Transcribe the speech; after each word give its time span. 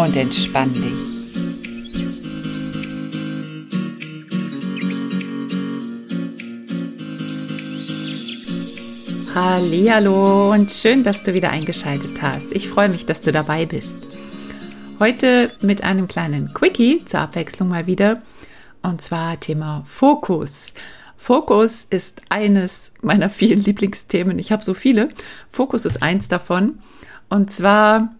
und 0.00 0.16
entspann 0.16 0.72
dich. 0.72 1.10
Hallo 9.34 10.52
und 10.52 10.70
schön, 10.70 11.04
dass 11.04 11.22
du 11.22 11.34
wieder 11.34 11.50
eingeschaltet 11.50 12.22
hast. 12.22 12.52
Ich 12.52 12.68
freue 12.68 12.88
mich, 12.88 13.04
dass 13.04 13.20
du 13.20 13.30
dabei 13.30 13.66
bist. 13.66 13.98
Heute 14.98 15.52
mit 15.60 15.84
einem 15.84 16.08
kleinen 16.08 16.54
Quickie 16.54 17.04
zur 17.04 17.20
Abwechslung 17.20 17.68
mal 17.68 17.86
wieder 17.86 18.22
und 18.82 19.02
zwar 19.02 19.38
Thema 19.38 19.84
Fokus. 19.86 20.72
Fokus 21.18 21.84
ist 21.84 22.22
eines 22.30 22.94
meiner 23.02 23.28
vielen 23.30 23.60
Lieblingsthemen. 23.60 24.38
Ich 24.38 24.50
habe 24.50 24.64
so 24.64 24.72
viele. 24.72 25.10
Fokus 25.50 25.84
ist 25.84 26.02
eins 26.02 26.28
davon. 26.28 26.78
Und 27.28 27.50
zwar 27.50 28.14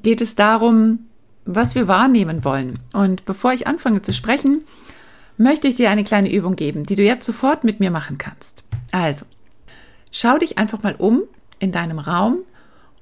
geht 0.00 0.20
es 0.20 0.36
darum, 0.36 1.05
was 1.46 1.74
wir 1.74 1.88
wahrnehmen 1.88 2.44
wollen. 2.44 2.80
Und 2.92 3.24
bevor 3.24 3.52
ich 3.52 3.66
anfange 3.66 4.02
zu 4.02 4.12
sprechen, 4.12 4.64
möchte 5.38 5.68
ich 5.68 5.76
dir 5.76 5.90
eine 5.90 6.04
kleine 6.04 6.30
Übung 6.30 6.56
geben, 6.56 6.84
die 6.84 6.96
du 6.96 7.02
jetzt 7.02 7.24
sofort 7.24 7.64
mit 7.64 7.80
mir 7.80 7.90
machen 7.90 8.18
kannst. 8.18 8.64
Also, 8.90 9.24
schau 10.10 10.38
dich 10.38 10.58
einfach 10.58 10.82
mal 10.82 10.96
um 10.96 11.22
in 11.58 11.72
deinem 11.72 11.98
Raum 11.98 12.38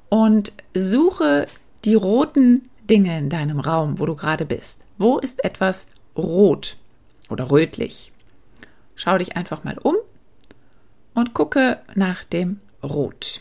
und 0.08 0.52
suche 0.74 1.46
die 1.84 1.94
roten 1.94 2.68
Dinge 2.88 3.18
in 3.18 3.30
deinem 3.30 3.60
Raum, 3.60 3.98
wo 3.98 4.06
du 4.06 4.14
gerade 4.14 4.44
bist. 4.44 4.84
Wo 4.98 5.18
ist 5.18 5.44
etwas 5.44 5.88
rot 6.16 6.76
oder 7.30 7.50
rötlich? 7.50 8.12
Schau 8.94 9.18
dich 9.18 9.36
einfach 9.36 9.64
mal 9.64 9.78
um 9.82 9.96
und 11.14 11.34
gucke 11.34 11.78
nach 11.94 12.24
dem 12.24 12.60
Rot. 12.82 13.40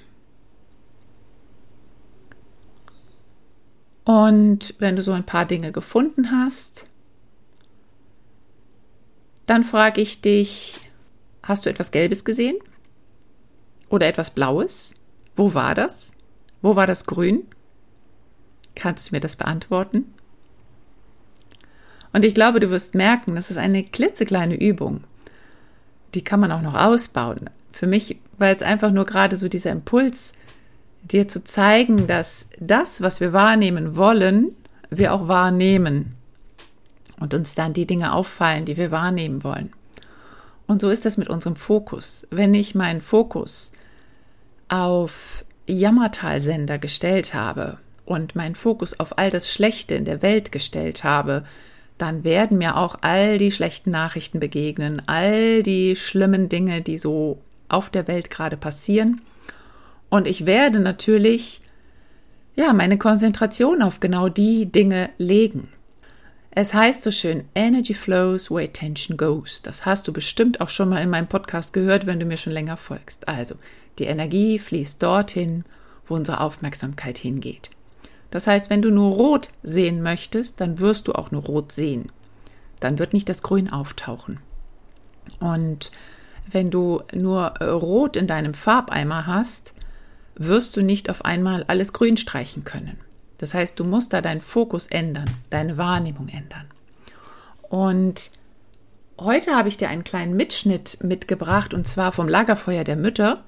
Und 4.05 4.75
wenn 4.79 4.95
du 4.95 5.01
so 5.01 5.11
ein 5.11 5.25
paar 5.25 5.45
Dinge 5.45 5.71
gefunden 5.71 6.31
hast, 6.31 6.85
dann 9.45 9.63
frage 9.63 10.01
ich 10.01 10.21
dich, 10.21 10.79
hast 11.41 11.65
du 11.65 11.69
etwas 11.69 11.91
Gelbes 11.91 12.25
gesehen? 12.25 12.57
Oder 13.89 14.07
etwas 14.07 14.31
Blaues? 14.31 14.93
Wo 15.35 15.53
war 15.53 15.75
das? 15.75 16.11
Wo 16.61 16.75
war 16.75 16.87
das 16.87 17.05
Grün? 17.05 17.45
Kannst 18.75 19.09
du 19.09 19.15
mir 19.15 19.19
das 19.19 19.35
beantworten? 19.35 20.13
Und 22.11 22.23
ich 22.23 22.33
glaube, 22.33 22.59
du 22.59 22.69
wirst 22.69 22.95
merken, 22.95 23.35
das 23.35 23.51
ist 23.51 23.57
eine 23.57 23.83
klitzekleine 23.83 24.55
Übung. 24.55 25.03
Die 26.13 26.23
kann 26.23 26.39
man 26.39 26.51
auch 26.51 26.61
noch 26.61 26.75
ausbauen. 26.75 27.49
Für 27.71 27.87
mich 27.87 28.19
war 28.37 28.49
jetzt 28.49 28.63
einfach 28.63 28.91
nur 28.91 29.05
gerade 29.05 29.35
so 29.35 29.47
dieser 29.47 29.71
Impuls, 29.71 30.33
dir 31.03 31.27
zu 31.27 31.43
zeigen, 31.43 32.07
dass 32.07 32.49
das, 32.59 33.01
was 33.01 33.19
wir 33.19 33.33
wahrnehmen 33.33 33.95
wollen, 33.95 34.55
wir 34.89 35.13
auch 35.13 35.27
wahrnehmen 35.27 36.15
und 37.19 37.33
uns 37.33 37.55
dann 37.55 37.73
die 37.73 37.85
Dinge 37.85 38.13
auffallen, 38.13 38.65
die 38.65 38.77
wir 38.77 38.91
wahrnehmen 38.91 39.43
wollen. 39.43 39.71
Und 40.67 40.81
so 40.81 40.89
ist 40.89 41.05
das 41.05 41.17
mit 41.17 41.29
unserem 41.29 41.55
Fokus. 41.55 42.27
Wenn 42.31 42.53
ich 42.53 42.73
meinen 42.73 43.01
Fokus 43.01 43.73
auf 44.69 45.43
Jammertalsender 45.67 46.77
gestellt 46.77 47.33
habe 47.33 47.77
und 48.05 48.35
meinen 48.35 48.55
Fokus 48.55 48.99
auf 48.99 49.17
all 49.17 49.29
das 49.29 49.51
Schlechte 49.51 49.95
in 49.95 50.05
der 50.05 50.21
Welt 50.21 50.51
gestellt 50.51 51.03
habe, 51.03 51.43
dann 51.97 52.23
werden 52.23 52.57
mir 52.57 52.77
auch 52.77 52.97
all 53.01 53.37
die 53.37 53.51
schlechten 53.51 53.91
Nachrichten 53.91 54.39
begegnen, 54.39 55.01
all 55.05 55.63
die 55.63 55.95
schlimmen 55.95 56.49
Dinge, 56.49 56.81
die 56.81 56.97
so 56.97 57.37
auf 57.69 57.89
der 57.89 58.07
Welt 58.07 58.29
gerade 58.29 58.57
passieren. 58.57 59.21
Und 60.13 60.27
ich 60.27 60.45
werde 60.45 60.79
natürlich, 60.79 61.59
ja, 62.55 62.71
meine 62.73 62.99
Konzentration 62.99 63.81
auf 63.81 63.99
genau 63.99 64.29
die 64.29 64.67
Dinge 64.67 65.09
legen. 65.17 65.69
Es 66.51 66.75
heißt 66.75 67.01
so 67.01 67.09
schön, 67.09 67.45
Energy 67.55 67.95
flows 67.95 68.51
where 68.51 68.63
attention 68.63 69.17
goes. 69.17 69.63
Das 69.63 69.87
hast 69.87 70.07
du 70.07 70.13
bestimmt 70.13 70.61
auch 70.61 70.69
schon 70.69 70.89
mal 70.89 71.01
in 71.01 71.09
meinem 71.09 71.25
Podcast 71.25 71.73
gehört, 71.73 72.05
wenn 72.05 72.19
du 72.19 72.27
mir 72.27 72.37
schon 72.37 72.53
länger 72.53 72.77
folgst. 72.77 73.27
Also, 73.27 73.55
die 73.97 74.03
Energie 74.03 74.59
fließt 74.59 75.01
dorthin, 75.01 75.65
wo 76.05 76.13
unsere 76.13 76.41
Aufmerksamkeit 76.41 77.17
hingeht. 77.17 77.71
Das 78.29 78.45
heißt, 78.45 78.69
wenn 78.69 78.83
du 78.83 78.91
nur 78.91 79.15
rot 79.15 79.49
sehen 79.63 80.03
möchtest, 80.03 80.61
dann 80.61 80.77
wirst 80.77 81.07
du 81.07 81.13
auch 81.13 81.31
nur 81.31 81.41
rot 81.41 81.71
sehen. 81.71 82.11
Dann 82.79 82.99
wird 82.99 83.13
nicht 83.13 83.29
das 83.29 83.41
Grün 83.41 83.67
auftauchen. 83.67 84.39
Und 85.39 85.91
wenn 86.45 86.69
du 86.69 87.01
nur 87.15 87.59
rot 87.59 88.15
in 88.15 88.27
deinem 88.27 88.53
Farbeimer 88.53 89.25
hast, 89.25 89.73
wirst 90.35 90.75
du 90.75 90.81
nicht 90.81 91.09
auf 91.09 91.25
einmal 91.25 91.63
alles 91.63 91.93
grün 91.93 92.17
streichen 92.17 92.63
können. 92.63 92.97
Das 93.37 93.53
heißt, 93.53 93.79
du 93.79 93.83
musst 93.83 94.13
da 94.13 94.21
deinen 94.21 94.41
Fokus 94.41 94.87
ändern, 94.87 95.29
deine 95.49 95.77
Wahrnehmung 95.77 96.29
ändern. 96.29 96.65
Und 97.69 98.31
heute 99.19 99.55
habe 99.55 99.69
ich 99.69 99.77
dir 99.77 99.89
einen 99.89 100.03
kleinen 100.03 100.35
Mitschnitt 100.35 100.99
mitgebracht 101.03 101.73
und 101.73 101.87
zwar 101.87 102.11
vom 102.11 102.27
Lagerfeuer 102.27 102.83
der 102.83 102.95
Mütter. 102.95 103.43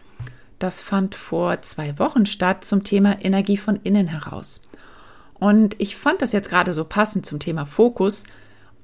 Das 0.60 0.82
fand 0.82 1.16
vor 1.16 1.62
zwei 1.62 1.98
Wochen 2.00 2.26
statt 2.26 2.66
zum 2.66 2.84
Thema 2.84 3.24
Energie 3.24 3.58
von 3.58 3.80
innen 3.84 4.08
heraus. 4.08 4.62
Und 5.40 5.80
ich 5.80 5.96
fand 5.96 6.22
das 6.22 6.32
jetzt 6.32 6.50
gerade 6.50 6.74
so 6.74 6.86
passend 6.86 7.26
zum 7.26 7.40
Thema 7.40 7.66
Fokus 7.66 8.24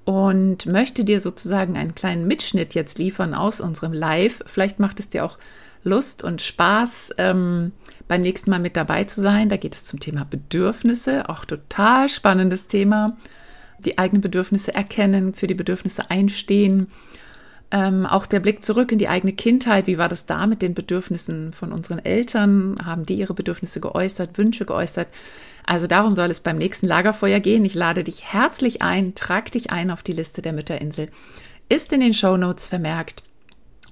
und 0.04 0.66
möchte 0.66 1.04
dir 1.04 1.22
sozusagen 1.22 1.78
einen 1.78 1.96
kleinen 1.96 2.28
Mitschnitt 2.28 2.74
jetzt 2.74 2.98
liefern 2.98 3.34
aus 3.34 3.62
unserem 3.62 3.94
Live. 3.94 4.44
Vielleicht 4.46 4.80
macht 4.80 5.00
es 5.00 5.10
dir 5.10 5.26
auch 5.26 5.38
Lust 5.84 6.24
und 6.24 6.42
Spaß, 6.42 7.16
ähm, 7.18 7.72
beim 8.08 8.22
nächsten 8.22 8.50
Mal 8.50 8.60
mit 8.60 8.76
dabei 8.76 9.06
zu 9.06 9.22
sein. 9.22 9.50
Da 9.50 9.58
geht 9.58 9.76
es 9.76 9.86
zum 9.86 10.00
Thema 10.00 10.26
Bedürfnisse, 10.26 11.30
auch 11.30 11.46
total 11.46 12.10
spannendes 12.10 12.68
Thema. 12.68 13.18
Die 13.80 13.98
eigenen 13.98 14.22
Bedürfnisse 14.22 14.76
erkennen, 14.76 15.34
für 15.34 15.48
die 15.48 15.56
Bedürfnisse 15.56 16.12
einstehen. 16.12 16.88
Ähm, 17.72 18.06
auch 18.06 18.26
der 18.26 18.42
Blick 18.42 18.64
zurück 18.64 18.92
in 18.92 19.00
die 19.00 19.08
eigene 19.08 19.32
Kindheit. 19.32 19.88
Wie 19.88 19.98
war 19.98 20.10
das 20.10 20.26
da 20.26 20.46
mit 20.46 20.62
den 20.62 20.74
Bedürfnissen 20.74 21.54
von 21.54 21.72
unseren 21.72 22.00
Eltern? 22.00 22.78
Haben 22.84 23.06
die 23.06 23.16
ihre 23.16 23.34
Bedürfnisse 23.34 23.80
geäußert, 23.80 24.38
Wünsche 24.38 24.66
geäußert? 24.66 25.08
Also 25.66 25.88
darum 25.88 26.14
soll 26.14 26.30
es 26.30 26.42
beim 26.42 26.58
nächsten 26.58 26.88
Lagerfeuer 26.88 27.40
gehen. 27.40 27.64
Ich 27.64 27.74
lade 27.74 28.04
dich 28.04 28.34
herzlich 28.34 28.82
ein, 28.82 29.16
trag 29.16 29.52
dich 29.54 29.72
ein 29.72 29.90
auf 29.90 30.04
die 30.04 30.14
Liste 30.14 30.42
der 30.42 30.54
Mütterinsel. 30.54 31.08
Ist 31.70 31.94
in 31.94 32.02
den 32.02 32.14
Show 32.14 32.36
Notes 32.36 32.68
vermerkt. 32.68 33.24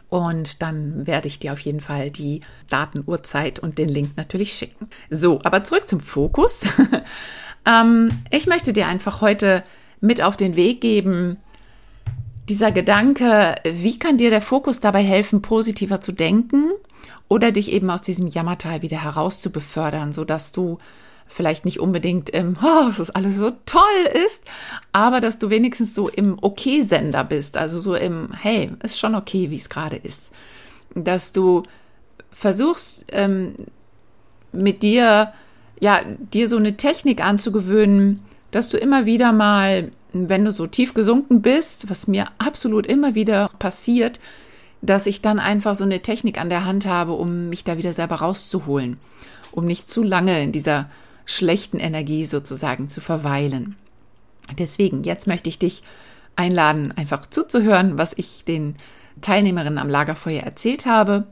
Und 0.09 0.61
dann 0.61 1.05
werde 1.05 1.27
ich 1.27 1.39
dir 1.39 1.53
auf 1.53 1.59
jeden 1.59 1.81
Fall 1.81 2.09
die 2.09 2.41
Daten, 2.67 3.03
Uhrzeit 3.05 3.59
und 3.59 3.77
den 3.77 3.89
Link 3.89 4.17
natürlich 4.17 4.53
schicken. 4.53 4.89
So, 5.09 5.39
aber 5.43 5.63
zurück 5.63 5.87
zum 5.87 5.99
Fokus. 5.99 6.63
ähm, 7.65 8.09
ich 8.31 8.47
möchte 8.47 8.73
dir 8.73 8.87
einfach 8.87 9.21
heute 9.21 9.63
mit 10.01 10.21
auf 10.21 10.35
den 10.35 10.55
Weg 10.55 10.81
geben, 10.81 11.37
dieser 12.49 12.71
Gedanke, 12.71 13.53
wie 13.63 13.99
kann 13.99 14.17
dir 14.17 14.31
der 14.31 14.41
Fokus 14.41 14.79
dabei 14.79 15.03
helfen, 15.03 15.43
positiver 15.43 16.01
zu 16.01 16.11
denken 16.11 16.71
oder 17.27 17.51
dich 17.51 17.71
eben 17.71 17.91
aus 17.91 18.01
diesem 18.01 18.27
Jammertal 18.27 18.81
wieder 18.81 19.03
heraus 19.03 19.39
zu 19.39 19.51
befördern, 19.51 20.11
sodass 20.11 20.51
du 20.51 20.79
vielleicht 21.29 21.63
nicht 21.63 21.79
unbedingt 21.79 22.29
im, 22.31 22.57
oh, 22.63 22.91
dass 22.97 23.11
alles 23.11 23.37
so 23.37 23.51
toll 23.65 23.81
ist, 24.25 24.43
aber 24.91 25.21
dass 25.21 25.39
du 25.39 25.49
wenigstens 25.49 25.95
so 25.95 26.09
im 26.09 26.37
Okay-Sender 26.41 27.23
bist, 27.23 27.55
also 27.55 27.79
so 27.79 27.95
im, 27.95 28.33
hey, 28.33 28.71
ist 28.83 28.99
schon 28.99 29.15
okay, 29.15 29.49
wie 29.49 29.55
es 29.55 29.69
gerade 29.69 29.95
ist. 29.95 30.33
Dass 30.95 31.31
du 31.31 31.63
versuchst, 32.31 33.05
ähm, 33.11 33.53
mit 34.51 34.83
dir, 34.83 35.33
ja, 35.79 36.01
dir 36.33 36.49
so 36.49 36.57
eine 36.57 36.75
Technik 36.77 37.23
anzugewöhnen, 37.23 38.21
dass 38.51 38.69
du 38.69 38.77
immer 38.77 39.05
wieder 39.05 39.31
mal, 39.31 39.91
wenn 40.11 40.45
du 40.45 40.51
so 40.51 40.65
tief 40.65 40.93
gesunken 40.93 41.41
bist, 41.41 41.89
was 41.89 42.07
mir 42.07 42.25
absolut 42.39 42.87
immer 42.87 43.13
wieder 43.13 43.51
passiert, 43.59 44.19
dass 44.81 45.05
ich 45.05 45.21
dann 45.21 45.39
einfach 45.39 45.75
so 45.75 45.83
eine 45.83 46.01
Technik 46.01 46.39
an 46.39 46.49
der 46.49 46.65
Hand 46.65 46.85
habe, 46.85 47.13
um 47.13 47.49
mich 47.49 47.63
da 47.63 47.77
wieder 47.77 47.93
selber 47.93 48.15
rauszuholen, 48.15 48.97
um 49.51 49.65
nicht 49.65 49.89
zu 49.89 50.03
lange 50.03 50.41
in 50.41 50.51
dieser 50.51 50.89
schlechten 51.29 51.79
Energie 51.79 52.25
sozusagen 52.25 52.89
zu 52.89 53.01
verweilen. 53.01 53.75
Deswegen, 54.57 55.03
jetzt 55.03 55.27
möchte 55.27 55.47
ich 55.47 55.59
dich 55.59 55.83
einladen, 56.35 56.91
einfach 56.95 57.27
zuzuhören, 57.27 57.97
was 57.97 58.13
ich 58.17 58.43
den 58.45 58.75
Teilnehmerinnen 59.21 59.77
am 59.77 59.89
Lagerfeuer 59.89 60.41
erzählt 60.41 60.85
habe. 60.85 61.27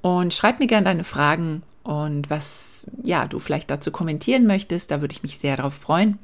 Und 0.00 0.34
schreib 0.34 0.58
mir 0.58 0.66
gerne 0.66 0.84
deine 0.84 1.04
Fragen 1.04 1.62
und 1.84 2.30
was 2.30 2.90
ja 3.04 3.26
du 3.26 3.38
vielleicht 3.38 3.70
dazu 3.70 3.92
kommentieren 3.92 4.46
möchtest. 4.46 4.90
Da 4.90 5.00
würde 5.00 5.12
ich 5.12 5.22
mich 5.22 5.38
sehr 5.38 5.56
darauf 5.56 5.74
freuen. 5.74 6.18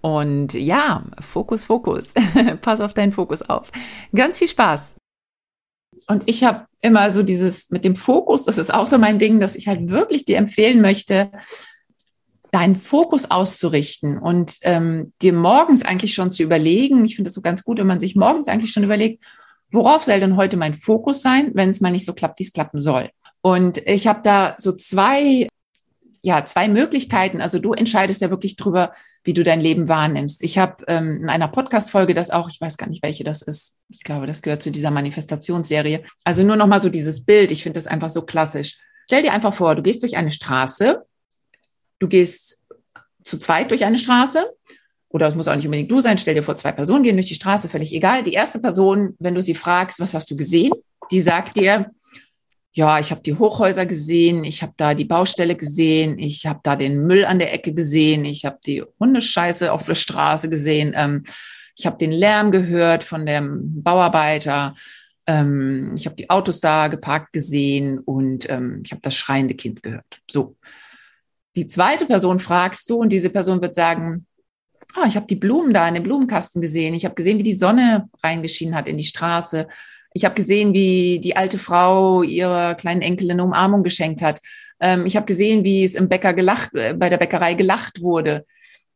Und 0.00 0.54
ja, 0.54 1.04
Fokus, 1.20 1.66
Fokus. 1.66 2.14
Pass 2.62 2.80
auf 2.80 2.94
deinen 2.94 3.12
Fokus 3.12 3.42
auf. 3.42 3.70
Ganz 4.12 4.38
viel 4.38 4.48
Spaß. 4.48 4.96
Und 6.08 6.24
ich 6.26 6.42
habe 6.42 6.66
immer 6.82 7.12
so 7.12 7.22
dieses 7.22 7.70
mit 7.70 7.84
dem 7.84 7.94
Fokus, 7.96 8.44
das 8.44 8.58
ist 8.58 8.74
auch 8.74 8.88
so 8.88 8.98
mein 8.98 9.18
Ding, 9.18 9.38
dass 9.38 9.54
ich 9.54 9.68
halt 9.68 9.88
wirklich 9.88 10.24
dir 10.24 10.36
empfehlen 10.36 10.80
möchte, 10.80 11.30
deinen 12.54 12.76
Fokus 12.76 13.32
auszurichten 13.32 14.16
und 14.16 14.58
ähm, 14.62 15.12
dir 15.20 15.32
morgens 15.32 15.84
eigentlich 15.84 16.14
schon 16.14 16.30
zu 16.30 16.44
überlegen. 16.44 17.04
Ich 17.04 17.16
finde 17.16 17.30
es 17.30 17.34
so 17.34 17.40
ganz 17.40 17.64
gut, 17.64 17.78
wenn 17.78 17.86
man 17.88 17.98
sich 17.98 18.14
morgens 18.14 18.46
eigentlich 18.46 18.70
schon 18.70 18.84
überlegt, 18.84 19.24
worauf 19.72 20.04
soll 20.04 20.20
denn 20.20 20.36
heute 20.36 20.56
mein 20.56 20.72
Fokus 20.72 21.20
sein, 21.20 21.50
wenn 21.54 21.68
es 21.68 21.80
mal 21.80 21.90
nicht 21.90 22.06
so 22.06 22.12
klappt, 22.12 22.38
wie 22.38 22.44
es 22.44 22.52
klappen 22.52 22.80
soll. 22.80 23.10
Und 23.40 23.78
ich 23.88 24.06
habe 24.06 24.20
da 24.22 24.54
so 24.56 24.70
zwei, 24.70 25.48
ja, 26.22 26.46
zwei 26.46 26.68
Möglichkeiten. 26.68 27.40
Also 27.40 27.58
du 27.58 27.72
entscheidest 27.72 28.20
ja 28.20 28.30
wirklich 28.30 28.54
drüber, 28.54 28.92
wie 29.24 29.34
du 29.34 29.42
dein 29.42 29.60
Leben 29.60 29.88
wahrnimmst. 29.88 30.44
Ich 30.44 30.56
habe 30.56 30.84
ähm, 30.86 31.22
in 31.22 31.28
einer 31.28 31.48
Podcast-Folge 31.48 32.14
das 32.14 32.30
auch, 32.30 32.48
ich 32.48 32.60
weiß 32.60 32.76
gar 32.76 32.88
nicht, 32.88 33.02
welche 33.02 33.24
das 33.24 33.42
ist. 33.42 33.74
Ich 33.88 34.04
glaube, 34.04 34.28
das 34.28 34.42
gehört 34.42 34.62
zu 34.62 34.70
dieser 34.70 34.92
Manifestationsserie. 34.92 36.04
Also 36.22 36.44
nur 36.44 36.56
noch 36.56 36.68
mal 36.68 36.80
so 36.80 36.88
dieses 36.88 37.24
Bild. 37.24 37.50
Ich 37.50 37.64
finde 37.64 37.80
das 37.80 37.88
einfach 37.88 38.10
so 38.10 38.22
klassisch. 38.22 38.78
Stell 39.06 39.22
dir 39.22 39.32
einfach 39.32 39.54
vor, 39.54 39.74
du 39.74 39.82
gehst 39.82 40.04
durch 40.04 40.16
eine 40.16 40.30
Straße 40.30 41.04
du 41.98 42.08
gehst 42.08 42.60
zu 43.24 43.38
zweit 43.38 43.70
durch 43.70 43.84
eine 43.84 43.98
Straße. 43.98 44.50
Oder 45.08 45.28
es 45.28 45.34
muss 45.34 45.46
auch 45.46 45.54
nicht 45.54 45.66
unbedingt 45.66 45.90
du 45.90 46.00
sein, 46.00 46.18
stell 46.18 46.34
dir 46.34 46.42
vor, 46.42 46.56
zwei 46.56 46.72
Personen 46.72 47.04
gehen 47.04 47.16
durch 47.16 47.28
die 47.28 47.36
Straße, 47.36 47.68
völlig 47.68 47.94
egal. 47.94 48.24
Die 48.24 48.32
erste 48.32 48.58
Person, 48.58 49.14
wenn 49.20 49.34
du 49.34 49.42
sie 49.42 49.54
fragst, 49.54 50.00
was 50.00 50.12
hast 50.12 50.30
du 50.30 50.36
gesehen, 50.36 50.72
die 51.10 51.20
sagt 51.20 51.56
dir, 51.56 51.90
ja, 52.72 52.98
ich 52.98 53.12
habe 53.12 53.22
die 53.22 53.34
Hochhäuser 53.34 53.86
gesehen, 53.86 54.42
ich 54.42 54.62
habe 54.62 54.72
da 54.76 54.94
die 54.94 55.04
Baustelle 55.04 55.54
gesehen, 55.54 56.18
ich 56.18 56.46
habe 56.46 56.58
da 56.64 56.74
den 56.74 57.06
Müll 57.06 57.24
an 57.24 57.38
der 57.38 57.54
Ecke 57.54 57.72
gesehen, 57.72 58.24
ich 58.24 58.44
habe 58.44 58.58
die 58.66 58.82
Hundescheiße 58.98 59.72
auf 59.72 59.86
der 59.86 59.94
Straße 59.94 60.48
gesehen, 60.48 60.92
ähm, 60.96 61.22
ich 61.76 61.86
habe 61.86 61.96
den 61.96 62.10
Lärm 62.10 62.50
gehört 62.50 63.04
von 63.04 63.24
dem 63.24 63.82
Bauarbeiter, 63.84 64.74
ähm, 65.26 65.92
ich 65.96 66.06
habe 66.06 66.16
die 66.16 66.30
Autos 66.30 66.60
da 66.60 66.88
geparkt 66.88 67.32
gesehen. 67.32 67.98
Und 67.98 68.48
ähm, 68.50 68.82
ich 68.84 68.92
habe 68.92 69.02
das 69.02 69.16
schreiende 69.16 69.54
Kind 69.54 69.82
gehört. 69.82 70.20
So, 70.30 70.56
die 71.56 71.66
zweite 71.66 72.06
Person 72.06 72.40
fragst 72.40 72.90
du 72.90 72.96
und 72.96 73.10
diese 73.10 73.30
Person 73.30 73.62
wird 73.62 73.74
sagen, 73.74 74.26
ah, 74.94 75.06
ich 75.06 75.16
habe 75.16 75.26
die 75.26 75.36
Blumen 75.36 75.72
da 75.72 75.86
in 75.88 75.94
dem 75.94 76.02
Blumenkasten 76.02 76.60
gesehen. 76.60 76.94
Ich 76.94 77.04
habe 77.04 77.14
gesehen, 77.14 77.38
wie 77.38 77.44
die 77.44 77.54
Sonne 77.54 78.08
reingeschienen 78.22 78.74
hat 78.74 78.88
in 78.88 78.98
die 78.98 79.04
Straße. 79.04 79.66
Ich 80.12 80.24
habe 80.24 80.34
gesehen, 80.34 80.74
wie 80.74 81.18
die 81.20 81.36
alte 81.36 81.58
Frau 81.58 82.22
ihrer 82.22 82.74
kleinen 82.74 83.02
Enkelin 83.02 83.32
eine 83.32 83.44
Umarmung 83.44 83.82
geschenkt 83.82 84.22
hat. 84.22 84.40
Ähm, 84.80 85.06
ich 85.06 85.16
habe 85.16 85.26
gesehen, 85.26 85.64
wie 85.64 85.84
es 85.84 85.94
im 85.94 86.08
Bäcker 86.08 86.34
gelacht, 86.34 86.74
äh, 86.74 86.94
bei 86.94 87.10
der 87.10 87.18
Bäckerei 87.18 87.54
gelacht 87.54 88.00
wurde. 88.00 88.46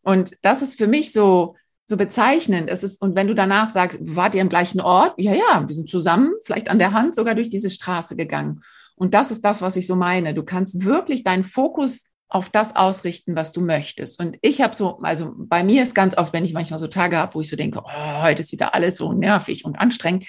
Und 0.03 0.37
das 0.43 0.63
ist 0.63 0.79
für 0.79 0.87
mich 0.87 1.13
so, 1.13 1.57
so 1.87 1.97
bezeichnend. 1.97 2.71
Es 2.71 2.85
ist, 2.85 3.03
und 3.03 3.17
wenn 3.17 3.27
du 3.27 3.35
danach 3.35 3.71
sagst, 3.71 3.99
wart 4.01 4.35
ihr 4.35 4.43
am 4.43 4.49
gleichen 4.49 4.81
Ort? 4.81 5.15
Ja, 5.19 5.33
ja, 5.33 5.65
wir 5.67 5.75
sind 5.75 5.91
zusammen, 5.91 6.33
vielleicht 6.45 6.71
an 6.71 6.79
der 6.79 6.93
Hand 6.93 7.15
sogar 7.15 7.35
durch 7.35 7.51
diese 7.51 7.71
Straße 7.71 8.15
gegangen. 8.15 8.63
Und 8.95 9.15
das 9.15 9.31
ist 9.31 9.45
das, 9.45 9.63
was 9.63 9.77
ich 9.77 9.87
so 9.87 9.97
meine. 9.97 10.35
Du 10.35 10.43
kannst 10.43 10.85
wirklich 10.85 11.25
deinen 11.25 11.45
Fokus 11.45 12.05
auf 12.29 12.51
das 12.51 12.77
ausrichten, 12.77 13.37
was 13.37 13.53
du 13.53 13.61
möchtest. 13.61 14.21
Und 14.21 14.37
ich 14.43 14.61
habe 14.61 14.77
so, 14.77 14.99
also 15.03 15.33
bei 15.37 15.65
mir 15.65 15.83
ist 15.83 15.95
ganz 15.95 16.17
oft, 16.17 16.33
wenn 16.33 16.45
ich 16.45 16.53
manchmal 16.53 16.79
so 16.79 16.87
Tage 16.87 17.17
habe, 17.17 17.35
wo 17.35 17.41
ich 17.41 17.49
so 17.49 17.57
denke, 17.57 17.81
oh, 17.83 18.23
heute 18.23 18.43
ist 18.43 18.53
wieder 18.53 18.75
alles 18.75 18.97
so 18.97 19.13
nervig 19.13 19.65
und 19.65 19.79
anstrengend, 19.79 20.27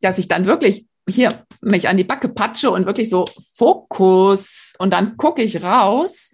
dass 0.00 0.18
ich 0.18 0.28
dann 0.28 0.46
wirklich 0.46 0.86
hier 1.10 1.44
mich 1.60 1.88
an 1.88 1.96
die 1.96 2.04
Backe 2.04 2.28
patsche 2.28 2.70
und 2.70 2.86
wirklich 2.86 3.10
so 3.10 3.24
Fokus 3.56 4.72
und 4.78 4.92
dann 4.92 5.16
gucke 5.16 5.42
ich 5.42 5.62
raus. 5.62 6.30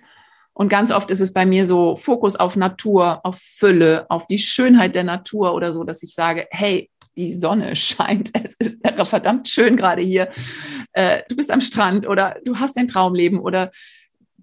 Und 0.52 0.68
ganz 0.68 0.90
oft 0.90 1.10
ist 1.10 1.20
es 1.20 1.32
bei 1.32 1.46
mir 1.46 1.64
so 1.64 1.96
Fokus 1.96 2.36
auf 2.36 2.56
Natur, 2.56 3.20
auf 3.24 3.38
Fülle, 3.40 4.06
auf 4.10 4.26
die 4.26 4.38
Schönheit 4.38 4.94
der 4.94 5.04
Natur 5.04 5.54
oder 5.54 5.72
so, 5.72 5.84
dass 5.84 6.02
ich 6.02 6.14
sage, 6.14 6.46
hey, 6.50 6.90
die 7.16 7.32
Sonne 7.32 7.76
scheint, 7.76 8.30
es 8.34 8.56
ist 8.58 8.80
verdammt 9.04 9.48
schön 9.48 9.76
gerade 9.76 10.02
hier. 10.02 10.28
Äh, 10.92 11.22
du 11.28 11.36
bist 11.36 11.50
am 11.50 11.60
Strand 11.62 12.06
oder 12.06 12.36
du 12.44 12.56
hast 12.56 12.76
ein 12.76 12.88
Traumleben 12.88 13.40
oder 13.40 13.70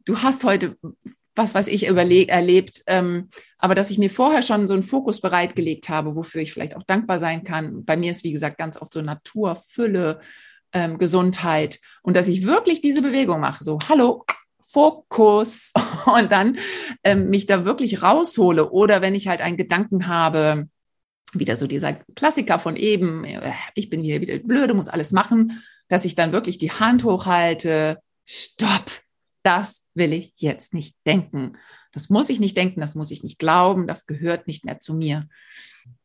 du 0.06 0.22
hast 0.22 0.44
heute, 0.44 0.78
was 1.36 1.54
weiß 1.54 1.68
ich, 1.68 1.88
überlegt, 1.88 2.32
erlebt, 2.32 2.84
ähm, 2.88 3.30
aber 3.58 3.76
dass 3.76 3.90
ich 3.90 3.98
mir 3.98 4.10
vorher 4.10 4.42
schon 4.42 4.68
so 4.68 4.74
einen 4.74 4.84
Fokus 4.84 5.22
bereitgelegt 5.22 5.90
habe, 5.90 6.16
wofür 6.16 6.42
ich 6.42 6.54
vielleicht 6.54 6.76
auch 6.78 6.84
dankbar 6.84 7.20
sein 7.20 7.44
kann. 7.44 7.84
Bei 7.84 7.98
mir 7.98 8.12
ist, 8.12 8.24
wie 8.24 8.32
gesagt, 8.32 8.58
ganz 8.58 8.82
oft 8.82 8.94
so 8.94 9.02
Natur, 9.02 9.56
Fülle, 9.56 10.20
ähm, 10.72 10.98
Gesundheit. 10.98 11.80
Und 12.04 12.16
dass 12.16 12.28
ich 12.28 12.46
wirklich 12.46 12.82
diese 12.82 13.02
Bewegung 13.02 13.40
mache, 13.40 13.64
so, 13.64 13.80
hallo, 13.90 14.24
Fokus. 14.62 15.72
Und 16.06 16.32
dann 16.32 16.58
ähm, 17.04 17.30
mich 17.30 17.46
da 17.46 17.66
wirklich 17.66 18.02
raushole. 18.02 18.70
Oder 18.70 19.02
wenn 19.02 19.16
ich 19.16 19.28
halt 19.28 19.42
einen 19.42 19.58
Gedanken 19.58 20.08
habe, 20.08 20.68
wieder 21.34 21.58
so 21.58 21.68
dieser 21.68 21.94
Klassiker 22.16 22.60
von 22.60 22.76
eben, 22.76 23.24
äh, 23.24 23.52
ich 23.74 23.90
bin 23.90 24.04
wieder, 24.04 24.22
wieder 24.22 24.38
blöde, 24.40 24.74
muss 24.74 24.88
alles 24.88 25.12
machen, 25.12 25.64
dass 25.88 26.06
ich 26.06 26.16
dann 26.16 26.34
wirklich 26.34 26.58
die 26.58 26.72
Hand 26.72 27.04
hochhalte, 27.04 28.00
stopp, 28.26 28.92
das 29.46 29.86
will 29.94 30.12
ich 30.12 30.34
jetzt 30.38 30.74
nicht 30.74 30.96
denken. 31.06 31.58
Das 31.92 32.10
muss 32.10 32.30
ich 32.30 32.40
nicht 32.40 32.58
denken, 32.58 32.82
das 32.82 32.96
muss 32.96 33.12
ich 33.12 33.24
nicht 33.24 33.38
glauben, 33.38 33.88
das 33.88 34.08
gehört 34.08 34.48
nicht 34.48 34.66
mehr 34.66 34.80
zu 34.80 34.96
mir. 34.96 35.28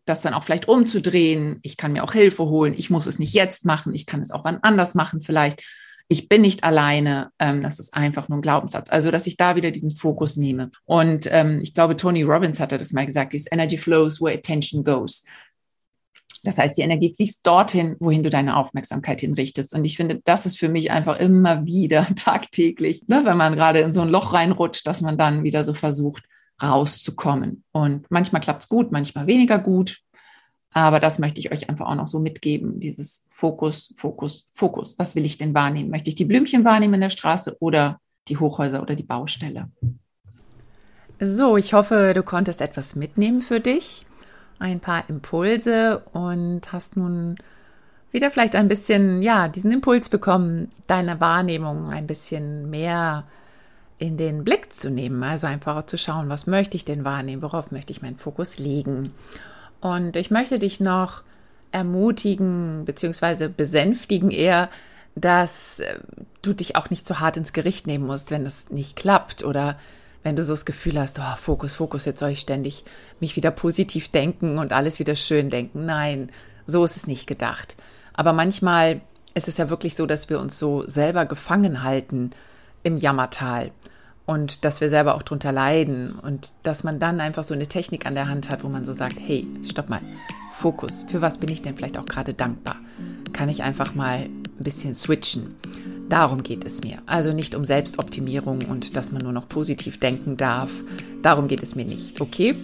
Das 0.05 0.21
dann 0.21 0.35
auch 0.35 0.45
vielleicht 0.45 0.69
umzudrehen, 0.69 1.59
ich 1.63 1.77
kann 1.77 1.93
mir 1.93 2.05
auch 2.05 2.13
Hilfe 2.13 2.45
holen, 2.45 2.75
ich 2.77 2.91
muss 2.91 3.07
es 3.07 3.19
nicht 3.19 3.33
jetzt 3.33 3.65
machen, 3.65 3.95
ich 3.95 4.07
kann 4.07 4.21
es 4.21 4.31
auch 4.31 4.45
wann 4.45 4.59
anders 4.63 4.95
machen 4.95 5.23
vielleicht. 5.23 5.63
Ich 6.09 6.29
bin 6.29 6.43
nicht 6.43 6.65
alleine, 6.65 7.31
ähm, 7.39 7.63
das 7.63 7.79
ist 7.79 7.95
einfach 7.95 8.29
nur 8.29 8.39
ein 8.39 8.43
Glaubenssatz. 8.43 8.91
Also, 8.91 9.13
dass 9.13 9.29
ich 9.29 9.37
da 9.37 9.55
wieder 9.55 9.71
diesen 9.71 9.93
Fokus 9.93 10.37
nehme. 10.37 10.71
Und 10.85 11.29
ähm, 11.31 11.61
ich 11.63 11.73
glaube, 11.73 11.97
Tony 11.97 12.25
Robbins 12.25 12.59
hatte 12.59 12.79
das 12.79 12.93
mal 12.93 13.07
gesagt, 13.07 13.33
dieses 13.33 13.51
Energy 13.53 13.79
flows 13.79 14.21
where 14.21 14.37
attention 14.37 14.83
goes. 14.83 15.23
Das 16.43 16.59
heißt, 16.59 16.77
die 16.77 16.83
Energie 16.83 17.15
fließt 17.15 17.47
dorthin, 17.47 17.97
wohin 18.01 18.23
du 18.23 18.31
deine 18.31 18.57
Aufmerksamkeit 18.57 19.21
hinrichtest. 19.21 19.75
Und 19.75 19.85
ich 19.85 19.97
finde, 19.97 20.21
das 20.25 20.47
ist 20.47 20.59
für 20.59 20.69
mich 20.69 20.91
einfach 20.91 21.19
immer 21.19 21.67
wieder 21.67 22.07
tagtäglich, 22.17 23.07
ne, 23.09 23.23
wenn 23.25 23.37
man 23.37 23.57
gerade 23.57 23.81
in 23.81 23.93
so 23.93 24.01
ein 24.01 24.09
Loch 24.09 24.33
reinrutscht, 24.33 24.87
dass 24.87 25.01
man 25.01 25.19
dann 25.19 25.45
wieder 25.45 25.65
so 25.65 25.75
versucht, 25.75 26.25
rauszukommen. 26.63 27.65
Und 27.73 28.07
manchmal 28.11 28.43
klappt 28.43 28.63
es 28.63 28.69
gut, 28.69 28.93
manchmal 28.93 29.27
weniger 29.27 29.59
gut. 29.59 30.01
Aber 30.73 31.01
das 31.01 31.19
möchte 31.19 31.41
ich 31.41 31.51
euch 31.51 31.69
einfach 31.69 31.87
auch 31.87 31.95
noch 31.95 32.07
so 32.07 32.21
mitgeben, 32.21 32.79
dieses 32.79 33.27
Fokus, 33.29 33.93
Fokus, 33.97 34.47
Fokus. 34.51 34.97
Was 34.99 35.17
will 35.17 35.25
ich 35.25 35.37
denn 35.37 35.53
wahrnehmen? 35.53 35.91
Möchte 35.91 36.09
ich 36.09 36.15
die 36.15 36.25
Blümchen 36.25 36.65
wahrnehmen 36.65 36.95
in 36.95 37.01
der 37.01 37.11
Straße 37.11 37.57
oder 37.59 37.99
die 38.29 38.37
Hochhäuser 38.37 38.81
oder 38.81 38.95
die 38.95 39.03
Baustelle? 39.03 39.71
So, 41.19 41.57
ich 41.57 41.75
hoffe, 41.75 42.13
du 42.15 42.23
konntest 42.23 42.61
etwas 42.61 42.95
mitnehmen 42.95 43.43
für 43.43 43.61
dich 43.61 44.07
ein 44.61 44.79
paar 44.79 45.05
Impulse 45.09 46.03
und 46.13 46.73
hast 46.73 46.97
nun 46.97 47.37
wieder 48.13 48.31
vielleicht 48.31 48.55
ein 48.55 48.69
bisschen, 48.69 49.23
ja, 49.23 49.49
diesen 49.49 49.73
Impuls 49.73 50.09
bekommen, 50.09 50.71
deine 50.87 51.21
Wahrnehmung 51.21 51.91
ein 51.91 52.07
bisschen 52.07 52.71
mehr 52.71 53.25
in 53.99 54.17
den 54.17 54.45
Blick 54.45 54.73
zu 54.73 54.91
nehmen. 54.91 55.23
Also 55.23 55.47
einfach 55.47 55.85
zu 55.87 55.99
schauen, 55.99 56.29
was 56.29 56.47
möchte 56.47 56.77
ich 56.77 56.85
denn 56.85 57.05
wahrnehmen, 57.05 57.43
worauf 57.43 57.71
möchte 57.71 57.93
ich 57.93 58.03
meinen 58.03 58.17
Fokus 58.17 58.59
legen. 58.59 59.13
Und 59.81 60.17
ich 60.17 60.31
möchte 60.31 60.59
dich 60.59 60.81
noch 60.81 61.23
ermutigen, 61.73 62.85
beziehungsweise 62.85 63.49
besänftigen 63.49 64.31
eher, 64.31 64.69
dass 65.15 65.81
äh, 65.81 65.99
du 66.43 66.53
dich 66.53 66.77
auch 66.77 66.91
nicht 66.91 67.07
zu 67.07 67.21
hart 67.21 67.37
ins 67.37 67.53
Gericht 67.53 67.87
nehmen 67.87 68.07
musst, 68.07 68.31
wenn 68.31 68.47
es 68.47 68.71
nicht 68.71 68.97
klappt 68.97 69.45
oder 69.45 69.79
wenn 70.23 70.37
du 70.37 70.45
so 70.45 70.53
das 70.53 70.65
Gefühl 70.65 70.99
hast, 71.01 71.19
oh, 71.19 71.37
Fokus, 71.37 71.77
Fokus, 71.77 72.05
jetzt 72.05 72.21
soll 72.21 72.31
ich 72.31 72.41
ständig 72.41 72.85
mich 73.21 73.37
wieder 73.37 73.51
positiv 73.51 74.09
denken 74.09 74.59
und 74.59 74.73
alles 74.73 74.99
wieder 74.99 75.15
schön 75.15 75.51
denken. 75.51 75.87
Nein, 75.87 76.31
so 76.67 76.85
ist 76.85 76.97
es 76.97 77.07
nicht 77.07 77.27
gedacht. 77.27 77.77
Aber 78.13 78.33
manchmal 78.33 79.01
ist 79.35 79.49
es 79.49 79.57
ja 79.57 79.71
wirklich 79.71 79.95
so, 79.95 80.07
dass 80.07 80.29
wir 80.29 80.41
uns 80.41 80.59
so 80.59 80.87
selber 80.87 81.25
gefangen 81.25 81.83
halten 81.83 82.31
im 82.83 82.97
Jammertal 82.97 83.71
und 84.27 84.65
dass 84.65 84.81
wir 84.81 84.89
selber 84.89 85.15
auch 85.15 85.23
drunter 85.23 85.53
leiden 85.53 86.19
und 86.19 86.53
dass 86.63 86.85
man 86.85 86.99
dann 86.99 87.21
einfach 87.21 87.43
so 87.43 87.55
eine 87.55 87.67
Technik 87.67 88.07
an 88.07 88.15
der 88.15 88.29
Hand 88.29 88.51
hat, 88.51 88.63
wo 88.63 88.69
man 88.69 88.85
so 88.85 88.93
sagt, 88.93 89.17
hey, 89.19 89.47
stopp 89.69 89.89
mal, 89.89 90.01
Fokus, 90.53 91.05
für 91.09 91.23
was 91.23 91.39
bin 91.39 91.49
ich 91.49 91.63
denn 91.63 91.77
vielleicht 91.77 91.99
auch 91.99 92.05
gerade 92.05 92.35
dankbar? 92.35 92.77
Kann 93.33 93.49
ich 93.49 93.63
einfach 93.63 93.95
mal 93.95 94.19
ein 94.19 94.49
bisschen 94.59 94.95
switchen? 94.95 95.57
Darum 96.11 96.43
geht 96.43 96.65
es 96.65 96.83
mir. 96.83 96.99
Also 97.07 97.33
nicht 97.33 97.55
um 97.55 97.65
Selbstoptimierung 97.65 98.63
und 98.69 98.97
dass 98.97 99.13
man 99.13 99.23
nur 99.23 99.33
noch 99.33 99.49
positiv 99.49 99.99
denken 99.99 100.37
darf. 100.37 100.71
Darum 101.23 101.47
geht 101.47 101.63
es 101.63 101.77
mir 101.77 101.85
nicht, 101.85 102.21
okay? 102.21 102.57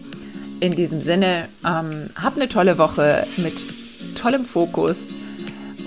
In 0.58 0.74
diesem 0.74 1.00
Sinne, 1.00 1.48
ähm, 1.64 2.10
hab 2.16 2.36
eine 2.36 2.48
tolle 2.48 2.76
Woche 2.76 3.26
mit 3.36 3.64
tollem 4.16 4.44
Fokus 4.44 5.10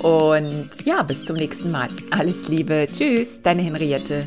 und 0.01 0.69
ja, 0.85 1.03
bis 1.03 1.25
zum 1.25 1.35
nächsten 1.35 1.69
Mal. 1.69 1.89
Alles 2.11 2.47
Liebe. 2.47 2.87
Tschüss, 2.91 3.41
deine 3.41 3.61
Henriette. 3.61 4.25